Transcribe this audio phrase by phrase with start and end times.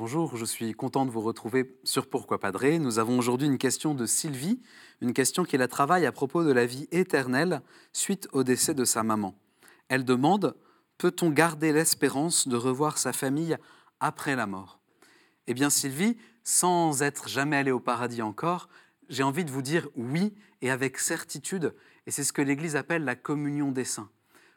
[0.00, 2.78] Bonjour, je suis content de vous retrouver sur Pourquoi Padré.
[2.78, 4.58] Nous avons aujourd'hui une question de Sylvie,
[5.02, 7.60] une question qui la travaille à propos de la vie éternelle
[7.92, 9.38] suite au décès de sa maman.
[9.90, 10.56] Elle demande
[10.96, 13.58] Peut-on garder l'espérance de revoir sa famille
[14.00, 14.80] après la mort?
[15.46, 18.70] Eh bien, Sylvie, sans être jamais allée au paradis encore,
[19.10, 21.74] j'ai envie de vous dire oui et avec certitude,
[22.06, 24.08] et c'est ce que l'Église appelle la communion des saints.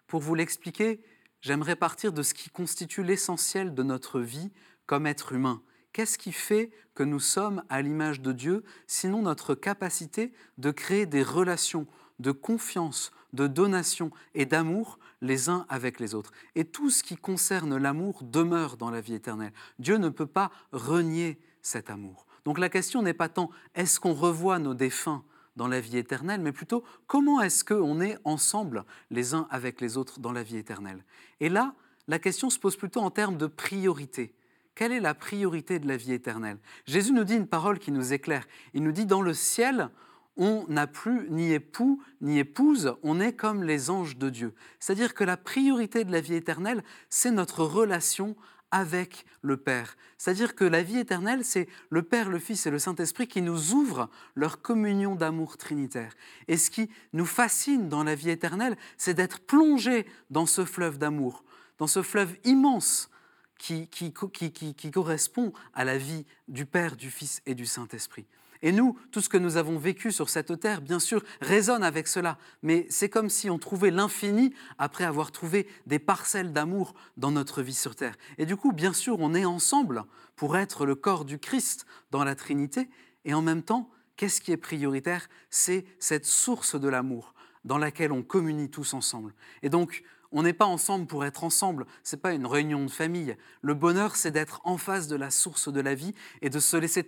[0.07, 1.01] Pour vous l'expliquer,
[1.41, 4.53] j'aimerais partir de ce qui constitue l'essentiel de notre vie
[4.85, 5.61] comme être humain.
[5.93, 11.05] Qu'est-ce qui fait que nous sommes à l'image de Dieu, sinon notre capacité de créer
[11.05, 11.87] des relations
[12.19, 16.31] de confiance, de donation et d'amour les uns avec les autres?
[16.55, 19.53] Et tout ce qui concerne l'amour demeure dans la vie éternelle.
[19.79, 22.25] Dieu ne peut pas renier cet amour.
[22.45, 25.23] Donc la question n'est pas tant est-ce qu'on revoit nos défunts
[25.55, 29.97] dans la vie éternelle, mais plutôt comment est-ce qu'on est ensemble les uns avec les
[29.97, 31.03] autres dans la vie éternelle?
[31.39, 31.75] Et là,
[32.07, 34.33] la question se pose plutôt en termes de priorité.
[34.75, 36.57] Quelle est la priorité de la vie éternelle?
[36.85, 38.47] Jésus nous dit une parole qui nous éclaire.
[38.73, 39.89] Il nous dit, dans le ciel,
[40.35, 44.53] on n'a plus ni époux ni épouse, on est comme les anges de Dieu.
[44.79, 48.35] C'est-à-dire que la priorité de la vie éternelle, c'est notre relation
[48.71, 49.95] avec le Père.
[50.17, 53.73] C'est-à-dire que la vie éternelle, c'est le Père, le Fils et le Saint-Esprit qui nous
[53.73, 56.15] ouvrent leur communion d'amour trinitaire.
[56.47, 60.97] Et ce qui nous fascine dans la vie éternelle, c'est d'être plongé dans ce fleuve
[60.97, 61.43] d'amour,
[61.77, 63.11] dans ce fleuve immense
[63.57, 68.25] qui, qui, qui, correspond à la vie du Père, du Fils et du Saint-Esprit.
[68.61, 72.07] Et nous, tout ce que nous avons vécu sur cette terre, bien sûr, résonne avec
[72.07, 72.37] cela.
[72.61, 77.61] Mais c'est comme si on trouvait l'infini après avoir trouvé des parcelles d'amour dans notre
[77.61, 78.15] vie sur terre.
[78.37, 80.05] Et du coup, bien sûr, on est ensemble
[80.37, 82.89] pour être le corps du Christ dans la Trinité.
[83.25, 85.27] Et en même temps, qu'est-ce qui est prioritaire?
[85.49, 87.32] C'est cette source de l'amour
[87.63, 89.33] dans laquelle on communie tous ensemble.
[89.61, 92.91] Et donc, on n'est pas ensemble pour être ensemble, ce n'est pas une réunion de
[92.91, 93.37] famille.
[93.61, 96.75] Le bonheur, c'est d'être en face de la source de la vie et de se
[96.75, 97.03] laisser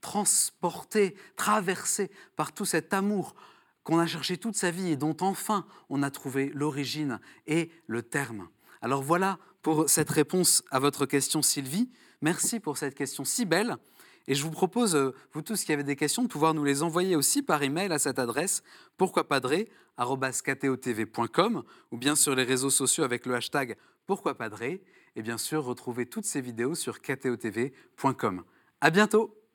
[0.00, 3.34] transporter traversé par tout cet amour
[3.84, 8.02] qu'on a cherché toute sa vie et dont enfin on a trouvé l'origine et le
[8.02, 8.48] terme.
[8.82, 11.88] Alors voilà pour cette réponse à votre question Sylvie.
[12.20, 13.76] Merci pour cette question si belle.
[14.28, 16.82] Et je vous propose, euh, vous tous qui avez des questions, de pouvoir nous les
[16.82, 18.62] envoyer aussi par email à cette adresse
[18.96, 23.76] pourquoipadré.com ou bien sur les réseaux sociaux avec le hashtag
[24.06, 24.82] pourquoipadré.
[25.14, 28.42] Et bien sûr, retrouvez toutes ces vidéos sur ktotv.com.
[28.80, 29.45] À bientôt!